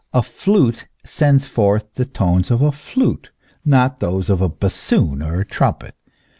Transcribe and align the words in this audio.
A 0.15 0.23
flute 0.23 0.87
sends 1.05 1.45
forth 1.45 1.93
the 1.93 2.05
tones 2.05 2.49
of 2.49 2.63
a 2.63 2.71
flute, 2.71 3.29
not 3.63 3.99
those 3.99 4.31
of 4.31 4.41
a 4.41 4.51
hassoon 4.59 5.21
or 5.21 5.41
a 5.41 5.45
trumpet. 5.45 5.93